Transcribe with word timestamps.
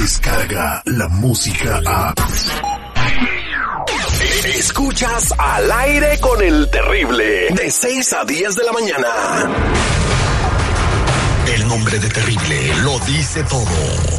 llega 0.00 0.82
la 0.86 1.08
música 1.08 1.80
a... 1.86 2.14
Escuchas 4.44 5.34
al 5.36 5.70
aire 5.70 6.18
con 6.20 6.42
el 6.42 6.70
terrible 6.70 7.48
de 7.50 7.70
6 7.70 8.12
a 8.14 8.24
10 8.24 8.56
de 8.56 8.64
la 8.64 8.72
mañana. 8.72 9.08
El 11.54 11.68
nombre 11.68 11.98
de 11.98 12.08
terrible 12.08 12.74
lo 12.76 12.98
dice 13.00 13.44
todo. 13.44 13.66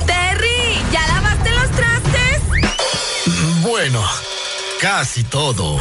Terry, 0.06 0.82
¿ya 0.92 1.08
lavaste 1.08 1.50
los 1.52 1.72
trastes? 1.72 2.42
Bueno, 3.64 4.04
casi 4.80 5.24
todo. 5.24 5.80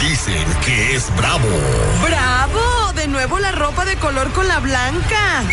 Dicen 0.00 0.44
que 0.64 0.96
es 0.96 1.14
bravo. 1.16 1.48
¡Bravo! 2.04 2.92
De 2.94 3.06
nuevo 3.06 3.38
la 3.38 3.52
ropa 3.52 3.84
de 3.84 3.96
color 3.96 4.32
con 4.32 4.48
la 4.48 4.58
blanca. 4.58 5.44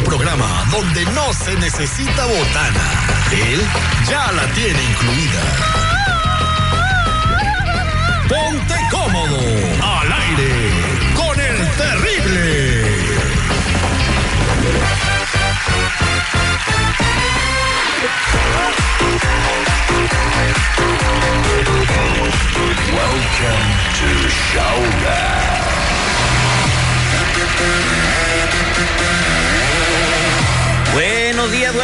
Programa 0.00 0.64
donde 0.70 1.04
no 1.06 1.32
se 1.32 1.54
necesita 1.56 2.24
botana. 2.24 2.90
Él 3.32 3.60
ya 4.08 4.32
la 4.32 4.46
tiene 4.52 4.82
incluida. 4.82 5.81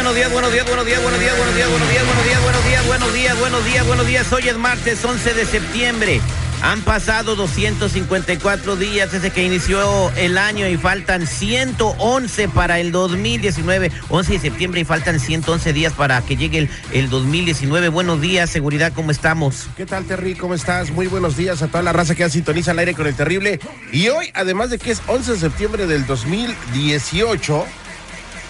Buenos 0.09 0.21
días, 0.23 0.33
buenos 0.33 0.53
días, 0.53 0.65
buenos 0.65 0.85
días, 0.87 1.03
buenos 1.03 1.19
días, 1.19 1.37
buenos 1.37 1.55
días, 1.55 1.69
buenos 1.69 1.93
días, 1.93 2.07
buenos 2.09 2.25
días, 2.25 2.43
buenos 2.43 2.65
días, 2.65 2.87
buenos 2.87 3.13
días, 3.13 3.39
buenos 3.39 3.65
días, 3.65 3.85
buenos 3.85 4.07
días. 4.07 4.33
Hoy 4.33 4.49
es 4.49 4.57
martes 4.57 5.05
11 5.05 5.33
de 5.35 5.45
septiembre. 5.45 6.19
Han 6.63 6.81
pasado 6.81 7.35
254 7.35 8.75
días 8.75 9.11
desde 9.11 9.29
que 9.29 9.43
inició 9.43 10.11
el 10.15 10.39
año 10.39 10.67
y 10.67 10.77
faltan 10.77 11.27
111 11.27 12.49
para 12.49 12.79
el 12.79 12.91
2019. 12.91 13.91
11 14.09 14.33
de 14.33 14.39
septiembre 14.39 14.81
y 14.81 14.83
faltan 14.83 15.19
111 15.19 15.73
días 15.73 15.93
para 15.93 16.19
que 16.23 16.35
llegue 16.35 16.57
el, 16.57 16.69
el 16.91 17.11
2019. 17.11 17.89
Buenos 17.89 18.19
días, 18.19 18.49
seguridad, 18.49 18.91
¿cómo 18.95 19.11
estamos? 19.11 19.67
¿Qué 19.77 19.85
tal, 19.85 20.05
Terry? 20.05 20.33
¿Cómo 20.33 20.55
estás? 20.55 20.89
Muy 20.89 21.05
buenos 21.05 21.37
días 21.37 21.61
a 21.61 21.67
toda 21.67 21.83
la 21.83 21.93
raza 21.93 22.15
que 22.15 22.21
ya 22.21 22.29
sintoniza 22.29 22.71
al 22.71 22.79
aire 22.79 22.95
con 22.95 23.05
el 23.05 23.13
terrible. 23.13 23.59
Y 23.91 24.07
hoy, 24.09 24.31
además 24.33 24.71
de 24.71 24.79
que 24.79 24.89
es 24.89 25.03
11 25.05 25.33
de 25.33 25.37
septiembre 25.37 25.85
del 25.85 26.07
2018, 26.07 27.67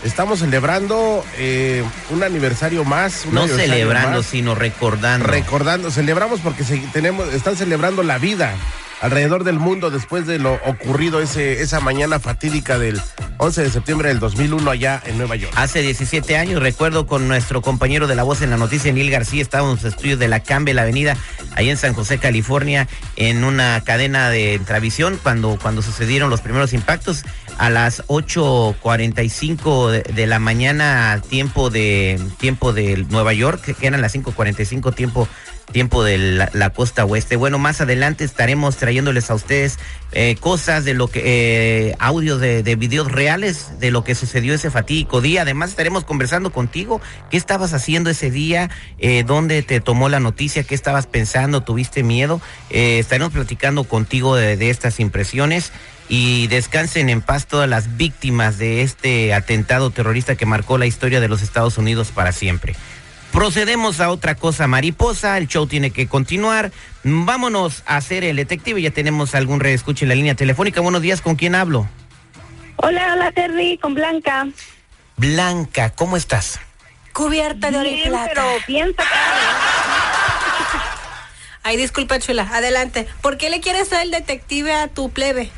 estamos 0.04 0.40
celebrando 0.40 1.26
eh, 1.38 1.84
un 2.10 2.24
aniversario 2.24 2.84
más. 2.86 3.26
un 3.26 3.34
No 3.36 3.42
aniversario 3.42 3.74
celebrando, 3.74 4.18
más. 4.20 4.26
sino 4.26 4.56
recordando. 4.56 5.28
Recordando, 5.28 5.92
celebramos 5.92 6.40
porque 6.42 6.64
se- 6.64 6.80
tenemos, 6.94 7.34
están 7.34 7.56
celebrando 7.56 8.04
la 8.04 8.18
vida 8.18 8.56
alrededor 9.02 9.44
del 9.44 9.60
mundo 9.60 9.90
después 9.90 10.28
de 10.28 10.40
lo 10.40 10.54
ocurrido 10.66 11.22
ese, 11.22 11.62
esa 11.62 11.80
mañana 11.80 12.20
fatídica 12.20 12.78
del 12.78 13.02
11 13.38 13.64
de 13.64 13.70
septiembre 13.70 14.10
del 14.10 14.20
2001 14.20 14.70
allá 14.70 15.02
en 15.06 15.18
Nueva 15.18 15.36
York. 15.36 15.54
Hace 15.56 15.82
17 15.82 16.38
años, 16.38 16.62
recuerdo 16.62 17.08
con 17.08 17.28
nuestro 17.28 17.62
compañero 17.62 18.08
de 18.08 18.16
la 18.16 18.24
voz 18.24 18.42
en 18.42 18.50
la 18.50 18.58
noticia, 18.58 18.92
Neil 18.92 19.10
García, 19.10 19.42
estábamos 19.42 19.80
en 19.80 19.86
los 19.86 19.94
estudios 19.94 20.20
de 20.20 20.28
la 20.28 20.42
Campbell 20.42 20.78
Avenida, 20.78 21.16
ahí 21.56 21.70
en 21.70 21.78
San 21.78 21.94
José, 21.94 22.18
California, 22.18 22.88
en 23.16 23.44
una 23.44 23.82
cadena 23.86 24.30
de 24.30 24.60
Travisión, 24.66 25.18
cuando, 25.22 25.58
cuando 25.62 25.82
sucedieron 25.82 26.30
los 26.30 26.42
primeros 26.42 26.74
impactos, 26.74 27.24
a 27.58 27.70
las 27.70 28.06
8.45 28.08 29.90
de, 29.90 30.02
de 30.14 30.28
la 30.28 30.40
mañana, 30.40 31.22
tiempo 31.30 31.70
de, 31.70 32.20
tiempo 32.38 32.74
de 32.74 33.06
Nueva 33.10 33.34
York, 33.34 33.76
que 33.78 33.88
eran 33.88 34.02
las 34.02 34.16
5.45 34.16 34.96
tiempo 34.96 35.28
tiempo 35.70 36.04
de 36.04 36.18
la, 36.18 36.70
costa 36.72 37.06
oeste. 37.06 37.36
Bueno, 37.36 37.60
más 37.60 37.82
adelante 37.82 38.24
estaremos 38.24 38.78
trayéndoles 38.78 39.30
a 39.30 39.36
ustedes 39.36 39.80
eh, 40.12 40.36
cosas 40.40 40.86
de 40.86 40.94
lo 40.94 41.08
que, 41.08 41.22
eh, 41.26 41.96
de, 42.40 42.64
de 42.64 42.76
videos 42.76 43.12
reales 43.12 43.80
de 43.80 43.92
lo 43.92 44.04
que 44.04 44.16
sucedió 44.16 44.54
ese 44.54 44.72
fatídico 44.72 45.22
día. 45.22 45.44
Además 45.44 45.72
estaremos 45.72 46.04
conversando 46.04 46.52
contigo. 46.52 47.02
¿Qué 47.30 47.38
estabas 47.38 47.74
haciendo 47.74 48.10
ese 48.10 48.32
día? 48.32 48.70
Eh, 49.00 49.24
¿Dónde 49.26 49.62
te 49.64 49.80
tomó 49.80 50.10
la 50.10 50.20
noticia? 50.20 50.64
¿Qué 50.64 50.76
estabas 50.76 51.08
pensando? 51.08 51.62
¿Tuviste 51.62 52.04
miedo? 52.04 52.42
Eh, 52.70 53.00
estaremos 53.00 53.34
platicando 53.34 53.84
contigo 53.84 54.36
de 54.36 54.70
estas 54.70 55.00
impresiones. 55.00 55.72
Y 56.12 56.48
descansen 56.48 57.08
en 57.10 57.22
paz 57.22 57.46
todas 57.46 57.70
las 57.70 57.96
víctimas 57.96 58.58
de 58.58 58.82
este 58.82 59.32
atentado 59.32 59.92
terrorista 59.92 60.36
que 60.36 60.48
marcó 60.48 60.80
la 60.80 60.88
historia 60.88 61.20
de 61.22 61.28
los 61.28 61.44
Estados 61.44 61.78
Unidos 61.78 62.10
para 62.12 62.32
siempre. 62.32 62.76
Procedemos 63.32 64.02
a 64.02 64.10
otra 64.10 64.36
cosa 64.36 64.68
mariposa, 64.68 65.38
el 65.38 65.48
show 65.48 65.68
tiene 65.68 65.92
que 65.92 66.08
continuar. 66.08 66.72
Vámonos 67.04 67.84
a 67.86 67.98
hacer 67.98 68.24
el 68.24 68.36
detective, 68.36 68.82
ya 68.82 68.92
tenemos 68.92 69.36
algún 69.36 69.60
reescuche 69.60 70.06
en 70.06 70.10
la 70.10 70.16
línea 70.16 70.36
telefónica. 70.36 70.82
Buenos 70.82 71.02
días, 71.02 71.22
¿con 71.22 71.36
quién 71.36 71.56
hablo? 71.56 71.88
Hola, 72.78 73.14
hola 73.14 73.32
Terry, 73.32 73.78
con 73.78 73.94
Blanca. 73.94 74.48
Blanca, 75.18 75.92
¿cómo 75.92 76.18
estás? 76.18 76.60
Cubierta 77.14 77.72
de 77.72 77.78
oro 77.78 77.90
y 77.90 78.02
plata. 78.08 78.32
pero 78.34 78.48
bien 78.68 78.90
sacada. 78.96 79.60
Ay, 81.64 81.78
disculpa, 81.78 82.20
chula. 82.20 82.48
Adelante. 82.52 83.08
¿Por 83.22 83.38
qué 83.38 83.50
le 83.50 83.60
quieres 83.60 83.90
ser 83.90 84.02
el 84.02 84.12
detective 84.12 84.74
a 84.74 84.88
tu 84.88 85.10
plebe? 85.12 85.52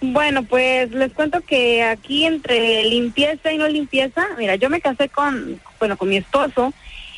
Bueno, 0.00 0.44
pues 0.44 0.90
les 0.92 1.12
cuento 1.12 1.40
que 1.40 1.82
aquí 1.82 2.24
entre 2.24 2.84
limpieza 2.84 3.52
y 3.52 3.58
no 3.58 3.66
limpieza, 3.68 4.26
mira, 4.38 4.54
yo 4.56 4.70
me 4.70 4.80
casé 4.80 5.08
con, 5.08 5.60
bueno, 5.78 5.96
con 5.96 6.08
mi 6.08 6.16
esposo. 6.18 6.72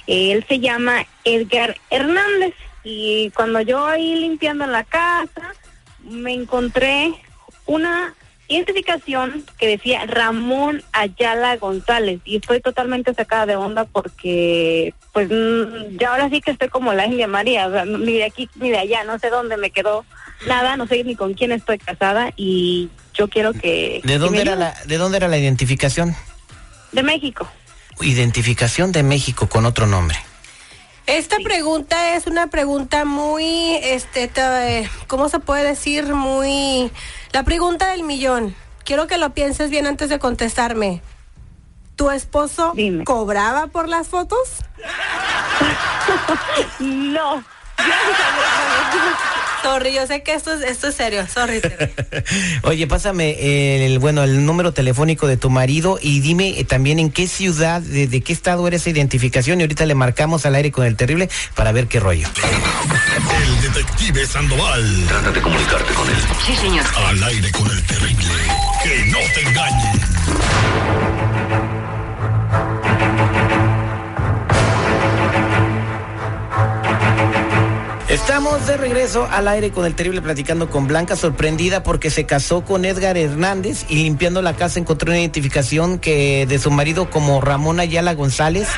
Él 0.06 0.44
se 0.48 0.60
llama 0.60 1.06
Edgar 1.24 1.76
Hernández 1.90 2.54
y 2.84 3.30
cuando 3.30 3.60
yo 3.60 3.86
ahí 3.86 4.14
limpiando 4.14 4.64
en 4.64 4.72
la 4.72 4.84
casa 4.84 5.54
me 6.02 6.32
encontré 6.32 7.12
una 7.66 8.14
identificación 8.48 9.44
que 9.58 9.66
decía 9.66 10.06
Ramón 10.06 10.82
Ayala 10.92 11.56
González 11.56 12.20
y 12.24 12.36
estoy 12.36 12.60
totalmente 12.60 13.12
sacada 13.12 13.46
de 13.46 13.56
onda 13.56 13.84
porque 13.84 14.94
pues 15.12 15.28
mm, 15.28 15.98
ya 15.98 16.10
ahora 16.12 16.30
sí 16.30 16.40
que 16.40 16.52
estoy 16.52 16.68
como 16.68 16.92
la 16.92 17.06
India 17.06 17.26
María, 17.26 17.66
o 17.66 17.72
sea, 17.72 17.84
ni 17.84 18.14
de 18.14 18.24
aquí 18.24 18.48
ni 18.54 18.70
de 18.70 18.78
allá, 18.78 19.02
no 19.04 19.18
sé 19.18 19.30
dónde 19.30 19.56
me 19.56 19.70
quedó 19.70 20.04
nada, 20.46 20.76
no 20.76 20.86
sé 20.86 21.02
ni 21.02 21.16
con 21.16 21.34
quién 21.34 21.50
estoy 21.50 21.78
casada 21.78 22.32
y 22.36 22.88
yo 23.14 23.28
quiero 23.28 23.52
que... 23.52 24.00
¿De 24.04 24.18
dónde 24.18 24.42
era 24.42 24.54
la, 24.54 24.74
de 24.84 24.96
dónde 24.98 25.16
era 25.16 25.28
la 25.28 25.38
identificación? 25.38 26.14
De 26.92 27.02
México. 27.02 27.48
Identificación 28.00 28.92
de 28.92 29.02
México 29.02 29.48
con 29.48 29.66
otro 29.66 29.86
nombre. 29.86 30.16
Esta 31.06 31.36
pregunta 31.42 32.16
es 32.16 32.26
una 32.26 32.48
pregunta 32.48 33.04
muy, 33.04 33.76
este, 33.82 34.26
te- 34.28 34.90
¿cómo 35.06 35.28
se 35.28 35.38
puede 35.38 35.62
decir? 35.64 36.12
Muy... 36.14 36.90
La 37.32 37.42
pregunta 37.44 37.90
del 37.90 38.02
millón. 38.02 38.56
Quiero 38.84 39.06
que 39.06 39.18
lo 39.18 39.30
pienses 39.30 39.70
bien 39.70 39.86
antes 39.86 40.08
de 40.08 40.18
contestarme. 40.18 41.02
¿Tu 41.94 42.10
esposo 42.10 42.72
Dime. 42.74 43.04
cobraba 43.04 43.68
por 43.68 43.88
las 43.88 44.08
fotos? 44.08 44.38
No. 46.80 47.42
Sorry, 49.66 49.92
yo 49.92 50.06
sé 50.06 50.22
que 50.22 50.32
esto 50.32 50.52
es, 50.52 50.62
esto 50.62 50.86
es 50.86 50.94
serio. 50.94 51.26
Sorry. 51.26 51.60
Terry. 51.60 51.92
Oye, 52.62 52.86
pásame 52.86 53.84
el, 53.84 53.98
bueno, 53.98 54.22
el 54.22 54.46
número 54.46 54.72
telefónico 54.72 55.26
de 55.26 55.36
tu 55.36 55.50
marido 55.50 55.98
y 56.00 56.20
dime 56.20 56.60
eh, 56.60 56.64
también 56.64 57.00
en 57.00 57.10
qué 57.10 57.26
ciudad, 57.26 57.80
de, 57.80 58.06
de 58.06 58.20
qué 58.20 58.32
estado 58.32 58.64
era 58.68 58.76
esa 58.76 58.90
identificación 58.90 59.58
y 59.58 59.64
ahorita 59.64 59.84
le 59.84 59.96
marcamos 59.96 60.46
al 60.46 60.54
aire 60.54 60.70
con 60.70 60.86
el 60.86 60.94
terrible 60.94 61.28
para 61.56 61.72
ver 61.72 61.88
qué 61.88 61.98
rollo. 61.98 62.28
El 62.36 63.60
detective 63.60 64.24
Sandoval. 64.24 65.04
Trata 65.08 65.32
de 65.32 65.40
comunicarte 65.40 65.92
con 65.94 66.08
él. 66.08 66.16
Sí, 66.46 66.54
señor. 66.54 66.84
Al 67.04 67.24
aire 67.24 67.50
con 67.50 67.68
el 67.68 67.82
terrible. 67.82 68.34
Que 68.84 69.04
no 69.06 69.18
te 69.34 69.40
engañen. 69.48 70.85
Estamos 78.16 78.66
de 78.66 78.78
regreso 78.78 79.28
al 79.30 79.46
aire 79.46 79.72
con 79.72 79.84
el 79.84 79.94
terrible 79.94 80.22
platicando 80.22 80.70
con 80.70 80.86
Blanca, 80.86 81.16
sorprendida 81.16 81.82
porque 81.82 82.08
se 82.08 82.24
casó 82.24 82.64
con 82.64 82.86
Edgar 82.86 83.18
Hernández 83.18 83.84
y 83.90 83.96
limpiando 83.96 84.40
la 84.40 84.56
casa 84.56 84.80
encontró 84.80 85.10
una 85.10 85.20
identificación 85.20 85.98
que 85.98 86.46
de 86.46 86.58
su 86.58 86.70
marido 86.70 87.10
como 87.10 87.42
Ramón 87.42 87.78
Ayala 87.78 88.14
González 88.14 88.68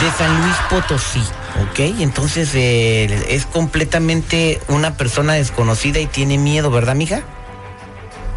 de 0.00 0.10
San 0.12 0.42
Luis 0.42 0.54
Potosí. 0.70 1.22
Ok, 1.68 2.00
entonces 2.00 2.54
eh, 2.54 3.26
es 3.28 3.46
completamente 3.46 4.60
una 4.68 4.96
persona 4.96 5.32
desconocida 5.32 5.98
y 5.98 6.06
tiene 6.06 6.38
miedo, 6.38 6.70
¿verdad, 6.70 6.94
mija? 6.94 7.22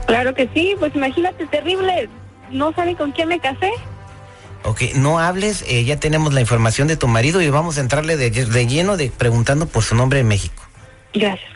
Claro 0.07 0.33
que 0.33 0.49
sí, 0.55 0.75
pues 0.79 0.95
imagínate, 0.95 1.45
terrible. 1.45 2.09
No 2.49 2.73
sabe 2.73 2.95
con 2.95 3.11
quién 3.11 3.29
me 3.29 3.39
casé. 3.39 3.69
Ok, 4.63 4.81
no 4.95 5.19
hables, 5.19 5.63
eh, 5.67 5.83
ya 5.83 5.99
tenemos 5.99 6.33
la 6.33 6.41
información 6.41 6.87
de 6.87 6.95
tu 6.97 7.07
marido 7.07 7.41
y 7.41 7.49
vamos 7.49 7.77
a 7.77 7.81
entrarle 7.81 8.15
de, 8.15 8.29
de 8.29 8.67
lleno 8.67 8.95
de 8.95 9.09
preguntando 9.09 9.65
por 9.65 9.83
su 9.83 9.95
nombre 9.95 10.19
en 10.19 10.27
México. 10.27 10.63
Gracias. 11.13 11.49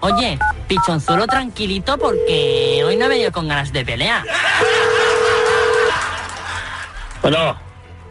Oye, 0.00 0.38
Pichonzuelo 0.68 1.26
tranquilito 1.26 1.98
porque 1.98 2.82
hoy 2.86 2.96
no 2.96 3.06
he 3.06 3.08
venido 3.08 3.32
con 3.32 3.48
ganas 3.48 3.72
de 3.72 3.84
pelear. 3.84 4.22
Bueno, 7.22 7.56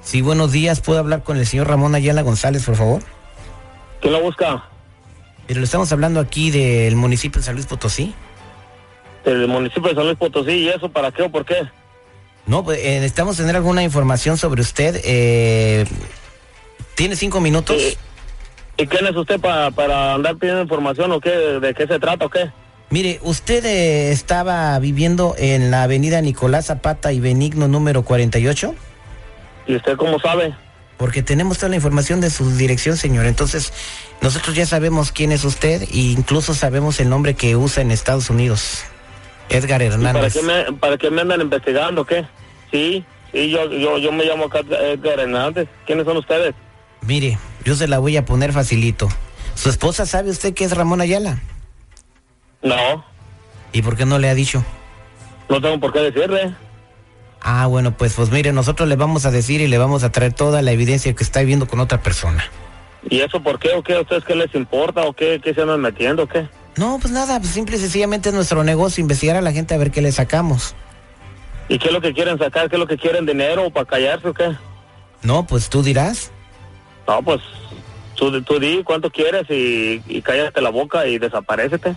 Sí, 0.01 0.21
buenos 0.21 0.51
días. 0.51 0.81
¿Puedo 0.81 0.99
hablar 0.99 1.23
con 1.23 1.37
el 1.37 1.47
señor 1.47 1.69
Ramón 1.69 1.95
Ayala 1.95 2.21
González, 2.23 2.65
por 2.65 2.75
favor? 2.75 3.01
¿quién 4.01 4.13
lo 4.13 4.21
busca? 4.21 4.65
Pero 5.47 5.61
le 5.61 5.65
estamos 5.65 5.91
hablando 5.93 6.19
aquí 6.19 6.51
del 6.51 6.95
municipio 6.97 7.39
de 7.39 7.45
San 7.45 7.55
Luis 7.55 7.67
Potosí. 7.67 8.13
Del 9.25 9.47
municipio 9.47 9.89
de 9.89 9.95
San 9.95 10.05
Luis 10.05 10.17
Potosí, 10.17 10.51
¿y 10.51 10.69
eso 10.69 10.89
para 10.89 11.11
qué 11.11 11.23
o 11.23 11.31
por 11.31 11.45
qué? 11.45 11.67
No, 12.45 12.63
pues 12.63 12.79
eh, 12.79 12.95
necesitamos 12.95 13.37
tener 13.37 13.55
alguna 13.55 13.83
información 13.83 14.37
sobre 14.37 14.61
usted. 14.61 14.99
Eh, 15.03 15.85
¿Tiene 16.95 17.15
cinco 17.15 17.39
minutos? 17.39 17.81
Sí. 17.81 17.97
¿Y 18.77 18.87
quién 18.87 19.05
es 19.05 19.15
usted 19.15 19.39
para, 19.39 19.71
para 19.71 20.15
andar 20.15 20.35
pidiendo 20.35 20.61
información 20.61 21.11
o 21.11 21.21
qué? 21.21 21.29
¿De 21.29 21.73
qué 21.73 21.87
se 21.87 21.99
trata 21.99 22.25
o 22.25 22.29
qué? 22.29 22.51
Mire, 22.89 23.19
usted 23.23 23.65
eh, 23.65 24.11
estaba 24.11 24.77
viviendo 24.79 25.35
en 25.37 25.71
la 25.71 25.83
avenida 25.83 26.21
Nicolás 26.21 26.65
Zapata 26.65 27.13
y 27.13 27.19
Benigno 27.19 27.67
número 27.67 28.03
48, 28.03 28.75
¿Y 29.67 29.75
usted 29.77 29.95
cómo 29.95 30.19
sabe? 30.19 30.53
porque 30.97 31.23
tenemos 31.23 31.57
toda 31.57 31.69
la 31.69 31.75
información 31.75 32.21
de 32.21 32.29
su 32.29 32.55
dirección, 32.55 32.95
señor. 32.95 33.25
Entonces, 33.25 33.73
nosotros 34.21 34.55
ya 34.55 34.65
sabemos 34.65 35.11
quién 35.11 35.31
es 35.31 35.43
usted 35.43 35.81
e 35.81 35.97
incluso 35.97 36.53
sabemos 36.53 36.99
el 36.99 37.09
nombre 37.09 37.33
que 37.33 37.55
usa 37.55 37.81
en 37.81 37.91
Estados 37.91 38.29
Unidos. 38.29 38.83
Edgar 39.57 39.81
¿Y 39.81 39.89
para 39.89 39.95
Hernández. 40.09 40.33
qué, 40.33 40.41
me, 40.41 40.73
¿Para 40.77 40.97
qué 40.97 41.09
me 41.09 41.21
andan 41.21 41.41
investigando 41.41 42.05
qué? 42.05 42.25
Sí, 42.71 43.03
sí, 43.31 43.49
yo, 43.49 43.71
yo, 43.71 43.97
yo 43.97 44.11
me 44.11 44.25
llamo 44.25 44.49
Edgar 44.53 45.19
Hernández. 45.19 45.67
¿Quiénes 45.85 46.05
son 46.05 46.17
ustedes? 46.17 46.53
Mire, 47.01 47.37
yo 47.63 47.75
se 47.75 47.87
la 47.87 47.99
voy 47.99 48.17
a 48.17 48.25
poner 48.25 48.53
facilito. 48.53 49.09
¿Su 49.55 49.69
esposa 49.69 50.05
sabe 50.05 50.29
usted 50.31 50.53
que 50.53 50.63
es 50.65 50.75
Ramón 50.75 51.01
Ayala? 51.01 51.39
No, 52.61 53.03
¿Y 53.73 53.81
por 53.81 53.97
qué 53.97 54.05
no 54.05 54.19
le 54.19 54.29
ha 54.29 54.35
dicho? 54.35 54.63
no 55.49 55.59
tengo 55.61 55.79
por 55.79 55.91
qué 55.91 55.99
decirle. 55.99 56.55
Ah, 57.41 57.65
bueno, 57.67 57.95
pues, 57.97 58.13
pues 58.13 58.31
mire, 58.31 58.53
nosotros 58.53 58.87
le 58.87 58.95
vamos 58.95 59.25
a 59.25 59.31
decir 59.31 59.59
y 59.61 59.67
le 59.67 59.77
vamos 59.77 60.03
a 60.03 60.11
traer 60.11 60.31
toda 60.33 60.61
la 60.61 60.71
evidencia 60.71 61.13
que 61.13 61.23
está 61.23 61.41
viviendo 61.41 61.67
con 61.67 61.79
otra 61.81 62.01
persona. 62.01 62.43
¿Y 63.09 63.19
eso 63.19 63.43
por 63.43 63.59
qué 63.59 63.71
o 63.73 63.83
qué? 63.83 63.95
¿A 63.95 64.01
ustedes 64.01 64.23
qué 64.23 64.35
les 64.35 64.55
importa 64.55 65.01
o 65.01 65.11
qué? 65.13 65.41
¿Qué 65.43 65.53
se 65.53 65.61
andan 65.61 65.81
metiendo 65.81 66.23
o 66.23 66.27
qué? 66.27 66.47
No, 66.75 66.97
pues 66.99 67.13
nada, 67.13 67.39
pues 67.39 67.51
simple 67.51 67.77
y 67.77 67.79
sencillamente 67.79 68.29
es 68.29 68.35
nuestro 68.35 68.63
negocio, 68.63 69.01
investigar 69.01 69.35
a 69.35 69.41
la 69.41 69.51
gente 69.51 69.75
a 69.75 69.77
ver 69.77 69.91
qué 69.91 70.01
le 70.01 70.11
sacamos. 70.11 70.75
¿Y 71.69 71.77
qué 71.79 71.87
es 71.87 71.93
lo 71.93 72.01
que 72.01 72.13
quieren 72.13 72.37
sacar? 72.37 72.69
¿Qué 72.69 72.75
es 72.75 72.79
lo 72.79 72.87
que 72.87 72.97
quieren? 72.97 73.25
¿Dinero 73.25 73.67
o 73.67 73.69
para 73.69 73.85
callarse 73.85 74.27
o 74.27 74.33
qué? 74.33 74.55
No, 75.21 75.45
pues 75.45 75.69
tú 75.69 75.83
dirás. 75.83 76.31
No, 77.07 77.21
pues 77.21 77.41
tú, 78.15 78.41
tú 78.41 78.59
di 78.59 78.83
cuánto 78.83 79.09
quieres 79.09 79.49
y, 79.49 80.01
y 80.07 80.21
cállate 80.21 80.61
la 80.61 80.69
boca 80.69 81.07
y 81.07 81.19
desaparecete. 81.19 81.95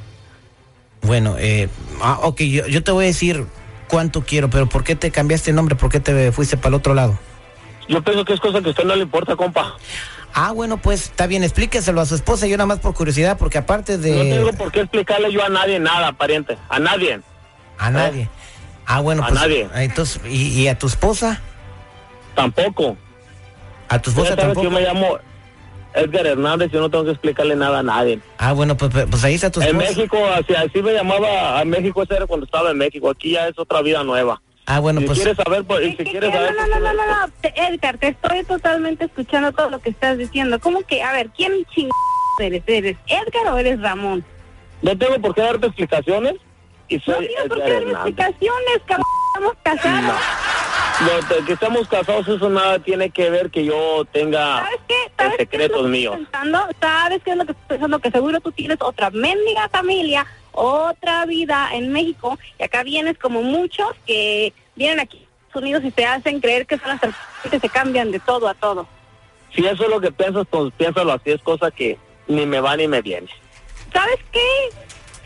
Bueno, 1.03 1.37
eh, 1.39 1.69
ah, 2.03 2.21
ok, 2.23 2.43
yo, 2.43 2.67
yo 2.67 2.83
te 2.83 2.91
voy 2.93 3.05
a 3.05 3.09
decir 3.09 3.47
cuánto 3.89 4.23
quiero, 4.23 4.51
pero 4.51 4.69
¿por 4.69 4.85
qué 4.85 4.95
te 4.95 5.11
cambiaste 5.11 5.51
el 5.51 5.57
nombre? 5.57 5.77
¿Por 5.77 5.91
qué 5.91 6.01
te 6.01 6.33
fuiste 6.33 6.57
para 6.57 6.69
el 6.69 6.75
otro 6.75 6.95
lado? 6.95 7.19
Yo 7.89 8.03
pienso 8.03 8.25
que 8.25 8.33
es 8.33 8.41
cosa 8.41 8.61
que 8.61 8.69
a 8.69 8.71
usted 8.71 8.85
no 8.85 8.97
le 8.97 9.03
importa, 9.03 9.37
compa. 9.37 9.77
Ah, 10.39 10.53
bueno, 10.53 10.77
pues 10.77 11.05
está 11.05 11.27
bien, 11.27 11.43
explíqueselo 11.43 11.99
a 11.99 12.05
su 12.05 12.15
esposa, 12.15 12.47
yo 12.47 12.59
nada 12.59 12.67
más 12.67 12.79
por 12.81 12.93
curiosidad, 12.93 13.39
porque 13.39 13.57
aparte 13.57 13.97
de... 13.97 14.11
No 14.15 14.23
tengo 14.37 14.53
por 14.53 14.71
qué 14.71 14.81
explicarle 14.81 15.33
yo 15.33 15.43
a 15.43 15.49
nadie 15.49 15.79
nada, 15.79 16.13
pariente. 16.13 16.59
A 16.69 16.79
nadie. 16.79 17.21
A 17.79 17.91
nadie. 17.91 18.29
Ah, 18.85 19.01
bueno, 19.01 19.23
A 19.25 19.29
pues... 19.29 19.41
nadie. 19.41 19.67
ah, 19.73 19.83
Entonces, 19.83 20.21
¿y, 20.29 20.49
y 20.61 20.69
a 20.69 20.79
tu 20.79 20.89
esposa? 20.89 21.41
Tampoco. 22.35 22.99
¿A 23.89 23.99
tu 23.99 24.11
esposa 24.11 24.37
tampoco? 24.37 24.63
yo 24.63 24.71
me 24.71 24.83
llamo 24.83 25.19
Edgar 25.95 26.27
Hernández 26.27 26.71
yo 26.71 26.81
no 26.81 26.91
tengo 26.91 27.05
que 27.05 27.13
explicarle 27.13 27.57
nada 27.57 27.79
a 27.79 27.83
nadie. 27.83 28.21
Ah, 28.37 28.53
bueno, 28.53 28.77
pues, 28.77 28.93
pues 29.11 29.25
ahí 29.25 29.37
está 29.37 29.51
tu 29.51 29.63
En. 29.63 29.75
México, 29.79 30.19
así, 30.35 30.55
así 30.55 30.83
me 30.83 30.93
llamaba 30.93 31.59
a 31.59 31.65
México, 31.65 32.03
ese 32.03 32.15
era 32.15 32.27
cuando 32.27 32.45
estaba 32.45 32.71
en 32.73 32.77
México. 32.77 33.09
Aquí 33.09 33.31
ya 33.31 33.49
es 33.49 33.59
otra 33.59 33.81
vida 33.81 34.05
nueva. 34.05 34.43
Ah, 34.67 34.81
bueno, 34.81 35.01
si 35.01 35.07
pues... 35.07 35.19
quieres 35.19 35.37
saber, 35.37 35.65
pues, 35.65 35.87
y 35.87 35.97
¿Qué- 35.97 36.05
si 36.05 36.11
quieres 36.11 36.33
saber... 36.33 36.55
No, 36.55 36.67
no, 36.67 36.75
no, 36.81 36.81
no, 36.81 36.93
no, 36.93 37.27
no. 37.27 37.33
Edgar, 37.55 37.99
te 37.99 38.09
estoy 38.09 38.43
totalmente 38.45 39.05
escuchando 39.05 39.53
todo 39.53 39.71
lo 39.71 39.79
que 39.81 39.91
estás 39.91 40.19
diciendo. 40.19 40.59
¿Cómo 40.59 40.83
que, 40.83 41.03
a 41.03 41.13
ver, 41.13 41.31
quién 41.37 41.53
ching 41.67 41.89
eres? 42.41 42.63
¿Eres 42.67 42.97
Edgar 43.07 43.53
o 43.55 43.59
eres 43.59 43.81
Ramón? 43.81 44.25
No 44.83 44.99
tengo 44.99 45.19
por 45.21 45.35
qué 45.35 45.43
darte 45.43 45.67
explicaciones 45.69 46.35
y 46.89 46.97
No 46.97 47.03
soy 47.05 47.27
tienes 47.29 47.47
por 47.49 47.63
qué 47.63 47.73
darme 47.73 47.93
explicaciones, 47.93 48.79
cabrón. 48.87 49.07
Estamos 49.35 49.57
casados. 49.63 50.21
Lo 51.01 51.45
que 51.45 51.53
estamos 51.53 51.87
casados, 51.89 52.27
eso 52.27 52.49
nada 52.49 52.79
tiene 52.79 53.11
que 53.11 53.29
ver 53.29 53.51
que 53.51 53.65
yo 53.65 54.05
tenga 54.13 54.63
¿Sabes 54.63 54.81
qué? 54.89 54.95
¿Sabes 55.17 55.33
es 55.33 55.39
secretos 55.39 55.87
míos. 55.89 56.17
pensando? 56.17 56.67
¿Sabes 56.81 57.23
qué 57.23 57.33
es 57.33 57.37
lo 57.37 57.45
que 57.45 57.53
estoy 57.53 57.67
pensando? 57.69 57.99
Que 57.99 58.11
seguro 58.11 58.41
tú 58.41 58.51
tienes 58.53 58.79
otra 58.81 59.11
mendiga 59.11 59.69
familia, 59.69 60.27
otra 60.53 61.27
vida 61.27 61.69
en 61.73 61.93
México, 61.93 62.39
y 62.59 62.63
acá 62.63 62.83
vienes 62.83 63.19
como 63.19 63.43
muchos 63.43 63.89
que 64.07 64.55
vienen 64.75 65.01
aquí 65.01 65.19
a 65.19 65.21
Estados 65.49 65.63
Unidos 65.63 65.85
y 65.85 65.91
te 65.91 66.07
hacen 66.07 66.41
creer 66.41 66.67
que 66.67 66.79
son 66.79 66.89
las 66.89 67.01
personas 67.01 67.29
que 67.51 67.61
se 67.61 67.69
cambian 67.69 68.11
de 68.11 68.21
todo 68.21 68.49
a 68.49 68.55
todo. 68.55 68.87
Si 69.55 69.67
eso 69.67 69.85
es 69.85 69.91
lo 69.91 70.01
que 70.01 70.13
piensas, 70.13 70.47
pues 70.49 70.73
piénsalo 70.77 71.13
así, 71.13 71.31
es 71.31 71.43
cosa 71.43 71.71
que 71.71 71.99
ni 72.27 72.47
me 72.47 72.61
va 72.61 72.77
ni 72.77 72.89
me 72.89 73.03
viene. 73.03 73.29
¿Sabes 73.93 74.19
qué? 74.33 74.41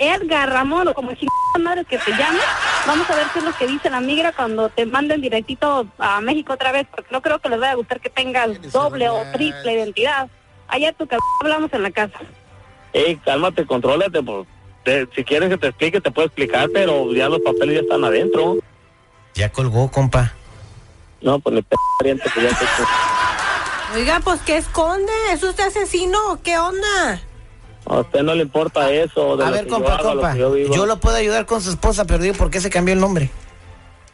Edgar, 0.00 0.48
Ramón, 0.50 0.88
o 0.88 0.94
como 0.94 1.10
chingada 1.12 1.30
madre 1.60 1.84
que 1.84 1.98
te 1.98 2.10
llames, 2.12 2.42
vamos 2.86 3.08
a 3.10 3.14
ver 3.16 3.26
qué 3.32 3.38
es 3.40 3.44
lo 3.44 3.52
que 3.52 3.66
dice 3.66 3.90
la 3.90 4.00
migra 4.00 4.32
cuando 4.32 4.70
te 4.70 4.86
manden 4.86 5.20
directito 5.20 5.86
a 5.98 6.20
México 6.22 6.54
otra 6.54 6.72
vez, 6.72 6.86
porque 6.90 7.08
no 7.12 7.20
creo 7.20 7.38
que 7.38 7.50
les 7.50 7.60
vaya 7.60 7.72
a 7.72 7.76
gustar 7.76 8.00
que 8.00 8.08
tengas 8.08 8.48
doble 8.72 9.08
o 9.10 9.22
triple 9.34 9.74
identidad. 9.74 10.28
Allá 10.68 10.92
tú, 10.92 11.06
cabrón, 11.06 11.20
hablamos 11.42 11.72
en 11.74 11.82
la 11.82 11.90
casa. 11.90 12.18
Ey, 12.94 13.16
cálmate, 13.16 13.66
contrólate, 13.66 14.22
pues. 14.22 14.46
te- 14.84 15.06
si 15.14 15.22
quieres 15.22 15.50
que 15.50 15.58
te 15.58 15.66
explique, 15.68 16.00
te 16.00 16.10
puedo 16.10 16.26
explicar, 16.26 16.68
pero 16.72 17.12
ya 17.12 17.28
los 17.28 17.40
papeles 17.40 17.74
ya 17.74 17.80
están 17.82 18.02
adentro. 18.02 18.56
Ya 19.34 19.52
colgó, 19.52 19.90
compa. 19.90 20.32
No, 21.20 21.38
pues 21.40 21.54
ni 21.56 21.62
p 21.62 21.76
pariente, 21.98 22.24
pues 22.32 22.50
ya 22.50 22.58
te... 22.58 22.64
Oiga, 23.98 24.20
pues 24.24 24.40
¿qué 24.42 24.56
esconde? 24.56 25.12
¿Es 25.32 25.42
usted 25.42 25.66
asesino 25.66 26.16
qué 26.42 26.56
onda? 26.58 27.20
A 27.86 28.00
usted 28.00 28.22
no 28.22 28.34
le 28.34 28.42
importa 28.42 28.90
eso. 28.92 29.36
De 29.36 29.44
A 29.44 29.46
lo 29.48 29.52
ver, 29.52 29.64
que 29.64 29.70
compa, 29.70 29.88
yo 29.88 29.94
hago, 29.94 30.08
lo 30.14 30.20
compa. 30.20 30.32
que 30.34 30.38
yo 30.40 30.52
vivo. 30.52 30.74
Yo 30.74 30.86
lo 30.86 30.96
puedo 30.98 31.16
ayudar 31.16 31.46
con 31.46 31.60
su 31.60 31.70
esposa, 31.70 32.04
pero 32.04 32.22
digo, 32.22 32.34
¿por 32.36 32.50
qué 32.50 32.60
se 32.60 32.70
cambió 32.70 32.94
el 32.94 33.00
nombre? 33.00 33.30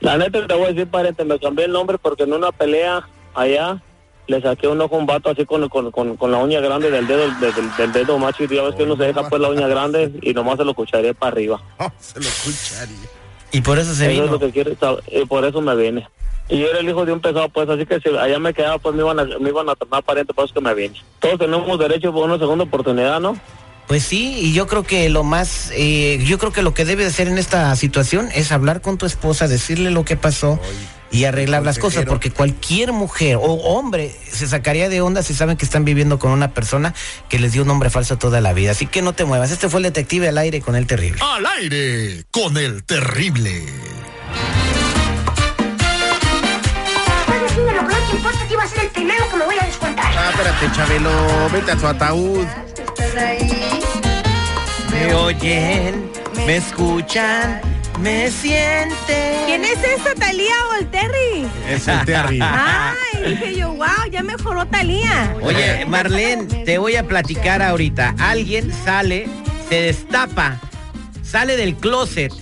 La 0.00 0.16
neta 0.18 0.46
te 0.46 0.54
voy 0.54 0.64
a 0.64 0.68
decir, 0.68 0.86
pariente, 0.88 1.24
me 1.24 1.38
cambié 1.38 1.64
el 1.66 1.72
nombre 1.72 1.98
porque 1.98 2.24
en 2.24 2.32
una 2.32 2.52
pelea 2.52 3.08
allá 3.34 3.80
le 4.28 4.40
saqué 4.42 4.66
un 4.68 4.80
ojo 4.80 4.96
a 4.96 4.98
un 4.98 5.06
vato 5.06 5.30
así 5.30 5.44
con, 5.46 5.68
con, 5.68 5.90
con, 5.90 6.16
con 6.16 6.32
la 6.32 6.38
uña 6.38 6.60
grande 6.60 6.90
del 6.90 7.06
dedo 7.06 7.20
del, 7.20 7.38
del- 7.40 7.76
del 7.76 7.92
dedo 7.92 8.18
macho 8.18 8.44
y 8.44 8.48
ya 8.48 8.62
ves 8.62 8.74
que 8.74 8.82
uno 8.82 8.96
se 8.96 9.04
deja 9.04 9.28
pues 9.28 9.40
la 9.40 9.48
uña 9.48 9.68
grande 9.68 10.12
y 10.20 10.34
nomás 10.34 10.56
se 10.58 10.64
lo 10.64 10.74
cucharé 10.74 11.14
para 11.14 11.32
arriba. 11.32 11.60
Oh, 11.78 11.90
se 12.00 12.18
lo 12.20 12.26
escucharía. 12.26 13.08
Y 13.52 13.60
por 13.60 13.78
eso 13.78 13.94
se 13.94 14.04
Eso 14.04 14.10
es 14.12 14.20
vino. 14.22 14.32
lo 14.32 14.38
que 14.40 14.50
quiere 14.50 14.76
saber, 14.76 15.02
y 15.10 15.24
por 15.24 15.44
eso 15.44 15.60
me 15.60 15.74
vine. 15.76 16.06
Y 16.48 16.58
yo 16.60 16.66
era 16.68 16.78
el 16.80 16.88
hijo 16.88 17.04
de 17.06 17.12
un 17.12 17.20
pesado, 17.20 17.48
pues, 17.48 17.68
así 17.68 17.86
que 17.86 17.98
si 18.00 18.08
allá 18.16 18.38
me 18.38 18.52
quedaba, 18.52 18.78
pues 18.78 18.94
me 18.94 19.02
iban 19.02 19.18
a, 19.18 19.24
me 19.24 19.48
iban 19.48 19.68
a 19.68 19.74
tornar 19.74 20.02
pariente, 20.02 20.34
por 20.34 20.44
eso 20.44 20.54
que 20.54 20.60
me 20.60 20.74
vine. 20.74 20.94
Todos 21.20 21.38
tenemos 21.38 21.78
derecho 21.78 22.12
por 22.12 22.24
una 22.24 22.38
segunda 22.38 22.64
oportunidad, 22.64 23.18
¿no? 23.20 23.36
Pues 23.86 24.02
sí, 24.02 24.36
y 24.40 24.52
yo 24.52 24.66
creo 24.66 24.82
que 24.82 25.08
lo 25.08 25.22
más, 25.22 25.70
eh, 25.72 26.18
yo 26.24 26.38
creo 26.38 26.52
que 26.52 26.62
lo 26.62 26.74
que 26.74 26.84
debe 26.84 27.04
de 27.04 27.10
hacer 27.10 27.28
en 27.28 27.38
esta 27.38 27.74
situación 27.76 28.28
es 28.34 28.50
hablar 28.50 28.80
con 28.80 28.98
tu 28.98 29.06
esposa, 29.06 29.46
decirle 29.46 29.92
lo 29.92 30.04
que 30.04 30.16
pasó 30.16 30.58
y 31.12 31.24
arreglar 31.24 31.62
las 31.62 31.78
cosas, 31.78 32.04
porque 32.04 32.32
cualquier 32.32 32.92
mujer 32.92 33.36
o 33.36 33.44
hombre 33.44 34.14
se 34.30 34.48
sacaría 34.48 34.88
de 34.88 35.00
onda 35.00 35.22
si 35.22 35.34
saben 35.34 35.56
que 35.56 35.64
están 35.64 35.84
viviendo 35.84 36.18
con 36.18 36.32
una 36.32 36.52
persona 36.52 36.94
que 37.28 37.38
les 37.38 37.52
dio 37.52 37.62
un 37.62 37.68
nombre 37.68 37.88
falso 37.88 38.18
toda 38.18 38.40
la 38.40 38.52
vida. 38.52 38.72
Así 38.72 38.86
que 38.86 39.02
no 39.02 39.12
te 39.12 39.24
muevas. 39.24 39.52
Este 39.52 39.68
fue 39.68 39.78
el 39.78 39.84
detective 39.84 40.28
al 40.28 40.38
aire 40.38 40.60
con 40.60 40.74
el 40.74 40.88
terrible. 40.88 41.20
Al 41.22 41.46
aire 41.46 42.24
con 42.32 42.56
el 42.56 42.82
terrible. 42.82 43.66
Bueno, 47.28 47.48
sí, 47.48 47.56
lo 47.56 47.66
que 47.66 47.94
no 47.94 48.08
te 48.10 48.16
importa 48.16 48.46
que 48.48 48.52
iba 48.52 48.62
a 48.64 48.68
ser 48.68 48.80
el 48.80 48.90
primero 48.90 49.30
que 49.30 49.36
me 49.36 49.44
voy 49.44 49.56
a 49.60 49.64
descontar. 49.64 50.12
Ah, 50.16 50.30
espérate, 50.30 50.76
Chabelo, 50.76 51.10
vete 51.52 51.70
a 51.70 51.76
tu 51.76 51.86
ataúd. 51.86 52.46
Me 54.98 55.14
oyen, 55.14 56.10
me 56.46 56.56
escuchan, 56.56 57.60
me 58.00 58.30
sienten. 58.30 59.44
¿Quién 59.44 59.62
es 59.64 59.84
esta, 59.84 60.14
Talía 60.14 60.54
o 60.70 60.80
el 60.80 60.86
Terry? 60.90 61.46
Es 61.68 61.86
el 61.86 62.02
Terry. 62.06 62.38
Ay, 62.42 62.94
dije 63.28 63.56
yo, 63.56 63.74
wow, 63.74 64.10
ya 64.10 64.22
mejoró 64.22 64.66
Talía. 64.66 65.36
Oye, 65.42 65.84
Marlene, 65.84 66.64
te 66.64 66.78
voy 66.78 66.96
a 66.96 67.06
platicar 67.06 67.60
ahorita. 67.60 68.14
Alguien 68.18 68.72
sale, 68.72 69.28
se 69.68 69.82
destapa, 69.82 70.60
sale 71.22 71.56
del 71.56 71.76
closet 71.76 72.32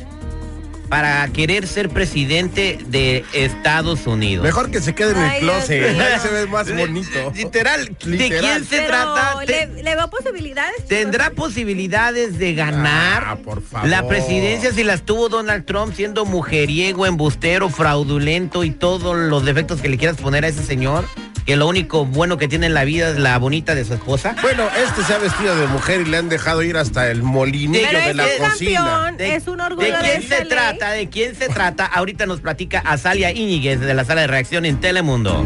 para 0.89 1.27
querer 1.29 1.67
ser 1.67 1.89
presidente 1.89 2.79
de 2.87 3.25
Estados 3.33 4.07
Unidos. 4.07 4.45
Mejor 4.45 4.71
que 4.71 4.81
se 4.81 4.95
quede 4.95 5.13
en 5.13 5.17
el 5.19 5.25
Ay, 5.25 5.41
closet. 5.41 6.01
Ahí 6.01 6.21
se 6.21 6.29
ve 6.29 6.47
más 6.47 6.75
bonito. 6.75 7.33
Literal, 7.35 7.97
¿de 8.05 8.11
Literal. 8.11 8.41
quién 8.41 8.65
se 8.65 8.77
Pero 8.77 8.87
trata? 8.89 9.45
le, 9.47 9.83
le 9.83 9.97
veo 9.97 10.11
posibilidades. 10.11 10.87
¿Tendrá 10.87 11.31
posibilidades 11.31 12.39
de 12.39 12.55
ganar 12.55 13.25
Ah, 13.27 13.37
por 13.37 13.63
favor. 13.63 13.89
la 13.89 14.07
presidencia 14.07 14.73
si 14.73 14.85
las 14.85 15.03
tuvo 15.03 15.29
Donald 15.29 15.65
Trump 15.65 15.95
siendo 15.95 16.25
mujeriego, 16.25 17.07
embustero, 17.07 17.69
fraudulento 17.71 18.65
y 18.65 18.71
todos 18.71 19.17
los 19.17 19.45
defectos 19.45 19.81
que 19.81 19.89
le 19.89 19.99
quieras 19.99 20.17
poner 20.19 20.45
a 20.45 20.49
ese 20.49 20.63
señor? 20.63 21.05
Que 21.47 21.57
lo 21.57 21.67
único 21.69 22.07
bueno 22.07 22.39
que 22.39 22.49
tiene 22.49 22.67
en 22.67 22.75
la 22.75 22.85
vida 22.85 23.11
es 23.11 23.19
la 23.19 23.39
bonita 23.39 23.75
de 23.75 23.85
su 23.85 23.95
esposa. 23.95 24.35
Bueno, 24.43 24.65
este 24.83 25.03
se 25.05 25.13
ha 25.15 25.19
vestido 25.19 25.55
de 25.57 25.67
mujer 25.67 26.01
y 26.03 26.05
le 26.07 26.17
han 26.17 26.29
dejado 26.29 26.63
ir 26.63 26.77
hasta 26.77 27.11
el 27.11 27.23
molinillo 27.23 27.87
Pero 27.87 27.99
de 28.01 28.11
es 28.11 28.17
la 28.17 28.25
cocina. 28.39 28.85
campeón, 29.05 29.31
es 29.33 29.47
un 29.49 29.61
orgullo 29.61 29.87
¿De 29.87 29.93
de 29.93 29.99
quién 30.03 30.23
se 30.23 30.39
ley. 30.41 30.49
trata? 30.49 30.91
¿De 30.93 31.09
quién 31.09 31.35
se 31.35 31.49
trata? 31.49 31.87
Ahorita 31.87 32.27
nos 32.27 32.41
platica 32.41 32.79
Azalia 32.81 33.31
Íñiguez 33.33 33.81
de 33.81 33.93
la 33.95 34.05
sala 34.05 34.23
de 34.23 34.27
reacción 34.27 34.65
en 34.65 34.81
Telemundo. 34.81 35.45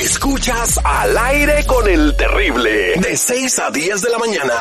Escuchas 0.00 0.78
al 0.84 1.16
aire 1.16 1.64
con 1.66 1.88
el 1.88 2.14
terrible. 2.16 2.94
De 2.96 3.16
6 3.16 3.58
a 3.60 3.70
10 3.70 4.02
de 4.02 4.10
la 4.10 4.18
mañana. 4.18 4.54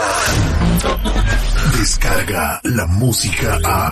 Descarga 1.77 2.59
la 2.63 2.85
música 2.87 3.59
a. 3.63 3.91